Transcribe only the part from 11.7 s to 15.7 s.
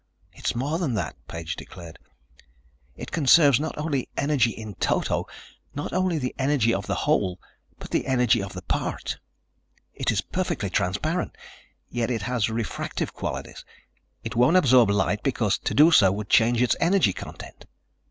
yet it has refractive qualities. It won't absorb light because